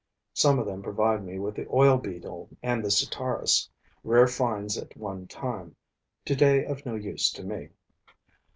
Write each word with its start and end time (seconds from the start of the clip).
Some 0.33 0.57
of 0.57 0.65
them 0.65 0.81
provide 0.81 1.23
me 1.23 1.37
with 1.37 1.53
the 1.53 1.67
oil 1.71 1.97
beetle 1.99 2.49
and 2.63 2.83
the 2.83 2.89
Sitaris, 2.89 3.69
rare 4.03 4.25
finds 4.25 4.75
at 4.75 4.97
one 4.97 5.27
time, 5.27 5.75
today 6.25 6.65
of 6.65 6.83
no 6.87 6.95
use 6.95 7.29
to 7.33 7.43
me. 7.43 7.69